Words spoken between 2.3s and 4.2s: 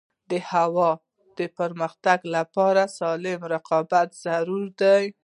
لپاره سالم رقابت